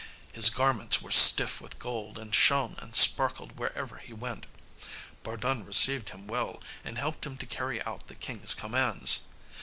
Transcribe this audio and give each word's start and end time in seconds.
His 0.33 0.49
garments 0.49 0.99
were 0.99 1.11
stiff 1.11 1.61
with 1.61 1.77
gold, 1.77 2.17
and 2.17 2.33
shone 2.33 2.75
and 2.79 2.95
sparkled 2.95 3.59
wherever 3.59 3.97
he 3.99 4.13
went. 4.13 4.47
Bardun 5.21 5.63
received 5.63 6.09
him 6.09 6.25
well, 6.25 6.59
and 6.83 6.97
helped 6.97 7.23
him 7.23 7.37
to 7.37 7.45
carry 7.45 7.83
out 7.83 8.07
the 8.07 8.15
king's 8.15 8.55
commands. 8.55 9.25